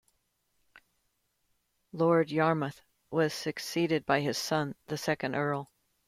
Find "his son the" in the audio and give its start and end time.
4.21-4.97